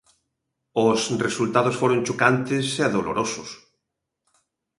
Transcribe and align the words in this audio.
Os 0.85 1.01
resultados 1.25 1.75
foron 1.81 1.99
chocantes 2.07 2.67
e 2.85 2.87
dolorosos. 2.95 3.49